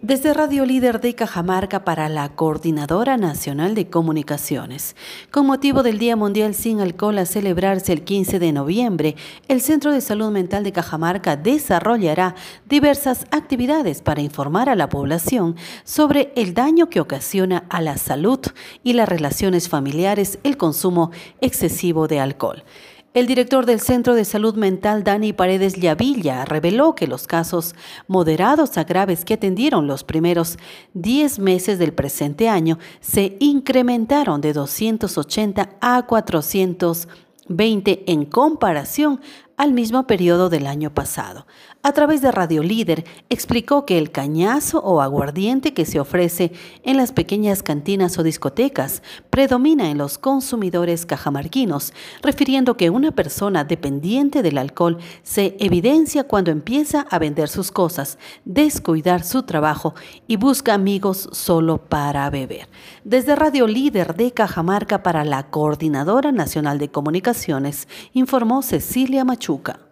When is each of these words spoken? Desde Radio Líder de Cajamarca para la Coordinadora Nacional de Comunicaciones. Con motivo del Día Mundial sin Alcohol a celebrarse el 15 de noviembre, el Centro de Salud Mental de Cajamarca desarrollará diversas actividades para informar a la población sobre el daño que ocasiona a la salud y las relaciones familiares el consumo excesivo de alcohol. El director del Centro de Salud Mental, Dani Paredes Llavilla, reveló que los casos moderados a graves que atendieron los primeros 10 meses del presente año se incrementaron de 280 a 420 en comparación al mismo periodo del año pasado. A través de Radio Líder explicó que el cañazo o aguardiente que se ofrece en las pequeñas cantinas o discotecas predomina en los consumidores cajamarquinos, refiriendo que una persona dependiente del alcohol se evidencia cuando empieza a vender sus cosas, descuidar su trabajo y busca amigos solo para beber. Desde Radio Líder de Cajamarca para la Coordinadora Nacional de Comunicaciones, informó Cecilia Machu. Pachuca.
Desde 0.00 0.32
Radio 0.32 0.64
Líder 0.64 1.00
de 1.00 1.16
Cajamarca 1.16 1.84
para 1.84 2.08
la 2.08 2.28
Coordinadora 2.28 3.16
Nacional 3.16 3.74
de 3.74 3.90
Comunicaciones. 3.90 4.94
Con 5.32 5.46
motivo 5.46 5.82
del 5.82 5.98
Día 5.98 6.14
Mundial 6.14 6.54
sin 6.54 6.80
Alcohol 6.80 7.18
a 7.18 7.26
celebrarse 7.26 7.94
el 7.94 8.04
15 8.04 8.38
de 8.38 8.52
noviembre, 8.52 9.16
el 9.48 9.60
Centro 9.60 9.90
de 9.90 10.00
Salud 10.00 10.30
Mental 10.30 10.62
de 10.62 10.70
Cajamarca 10.70 11.34
desarrollará 11.34 12.36
diversas 12.68 13.26
actividades 13.32 14.00
para 14.00 14.20
informar 14.20 14.68
a 14.68 14.76
la 14.76 14.88
población 14.88 15.56
sobre 15.82 16.32
el 16.36 16.54
daño 16.54 16.88
que 16.90 17.00
ocasiona 17.00 17.64
a 17.68 17.80
la 17.80 17.96
salud 17.96 18.38
y 18.84 18.92
las 18.92 19.08
relaciones 19.08 19.68
familiares 19.68 20.38
el 20.44 20.56
consumo 20.56 21.10
excesivo 21.40 22.06
de 22.06 22.20
alcohol. 22.20 22.62
El 23.14 23.26
director 23.26 23.64
del 23.64 23.80
Centro 23.80 24.14
de 24.14 24.26
Salud 24.26 24.54
Mental, 24.54 25.02
Dani 25.02 25.32
Paredes 25.32 25.76
Llavilla, 25.76 26.44
reveló 26.44 26.94
que 26.94 27.06
los 27.06 27.26
casos 27.26 27.74
moderados 28.06 28.76
a 28.76 28.84
graves 28.84 29.24
que 29.24 29.34
atendieron 29.34 29.86
los 29.86 30.04
primeros 30.04 30.58
10 30.92 31.38
meses 31.38 31.78
del 31.78 31.94
presente 31.94 32.50
año 32.50 32.78
se 33.00 33.38
incrementaron 33.40 34.42
de 34.42 34.52
280 34.52 35.70
a 35.80 36.06
420 36.06 38.12
en 38.12 38.26
comparación 38.26 39.20
al 39.58 39.72
mismo 39.72 40.06
periodo 40.06 40.48
del 40.48 40.68
año 40.68 40.94
pasado. 40.94 41.46
A 41.82 41.92
través 41.92 42.22
de 42.22 42.30
Radio 42.30 42.62
Líder 42.62 43.04
explicó 43.28 43.84
que 43.84 43.98
el 43.98 44.12
cañazo 44.12 44.78
o 44.78 45.00
aguardiente 45.00 45.74
que 45.74 45.84
se 45.84 45.98
ofrece 45.98 46.52
en 46.84 46.96
las 46.96 47.12
pequeñas 47.12 47.62
cantinas 47.62 48.18
o 48.18 48.22
discotecas 48.22 49.02
predomina 49.30 49.90
en 49.90 49.98
los 49.98 50.16
consumidores 50.16 51.06
cajamarquinos, 51.06 51.92
refiriendo 52.22 52.76
que 52.76 52.90
una 52.90 53.10
persona 53.10 53.64
dependiente 53.64 54.42
del 54.42 54.58
alcohol 54.58 54.98
se 55.24 55.56
evidencia 55.58 56.24
cuando 56.24 56.52
empieza 56.52 57.06
a 57.10 57.18
vender 57.18 57.48
sus 57.48 57.72
cosas, 57.72 58.18
descuidar 58.44 59.24
su 59.24 59.42
trabajo 59.42 59.94
y 60.28 60.36
busca 60.36 60.74
amigos 60.74 61.28
solo 61.32 61.78
para 61.78 62.30
beber. 62.30 62.68
Desde 63.02 63.34
Radio 63.34 63.66
Líder 63.66 64.14
de 64.14 64.30
Cajamarca 64.32 65.02
para 65.02 65.24
la 65.24 65.50
Coordinadora 65.50 66.30
Nacional 66.30 66.78
de 66.78 66.90
Comunicaciones, 66.90 67.88
informó 68.12 68.62
Cecilia 68.62 69.24
Machu. 69.24 69.47
Pachuca. 69.48 69.87